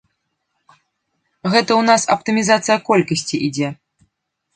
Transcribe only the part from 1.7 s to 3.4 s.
ў нас аптымізацыя колькасці